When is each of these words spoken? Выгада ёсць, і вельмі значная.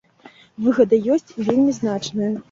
Выгада 0.67 0.97
ёсць, 1.15 1.33
і 1.39 1.45
вельмі 1.49 1.75
значная. 1.79 2.31